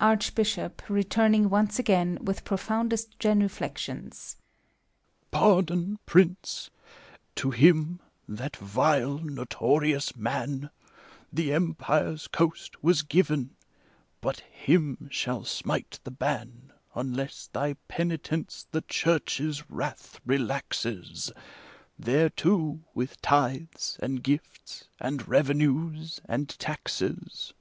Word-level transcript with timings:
ARCHB^HOP 0.00 0.88
(returning 0.88 1.50
once 1.50 1.78
again, 1.78 2.16
with 2.22 2.42
profoundest 2.42 3.18
genuflections). 3.18 4.36
Pardon, 5.30 5.98
Prince! 6.06 6.70
to 7.34 7.50
him, 7.50 8.00
that 8.26 8.56
vile, 8.56 9.18
notorious 9.18 10.16
man, 10.16 10.70
The 11.30 11.52
Empire's 11.52 12.28
coast 12.28 12.82
was 12.82 13.02
given; 13.02 13.56
but 14.22 14.40
him 14.40 15.06
shall 15.10 15.44
smite 15.44 16.00
the 16.02 16.12
ban, 16.12 16.72
Unless 16.94 17.48
thy 17.48 17.74
penitence 17.88 18.66
the 18.70 18.80
Church's 18.80 19.68
wrath 19.68 20.18
relaxes 20.24 21.30
There, 21.98 22.30
too, 22.30 22.84
with 22.94 23.20
tithes 23.20 23.98
and 24.02 24.22
gifts, 24.22 24.84
and 24.98 25.28
revenues 25.28 26.22
and 26.24 26.48
taxes. 26.58 27.52